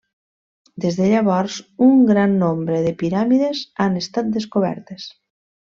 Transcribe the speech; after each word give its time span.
Des 0.85 0.95
de 0.99 1.09
llavors, 1.11 1.57
un 1.89 2.01
gran 2.13 2.35
nombre 2.45 2.81
de 2.87 2.95
piràmides 3.03 3.63
han 3.87 4.03
estat 4.03 4.33
descobertes. 4.41 5.09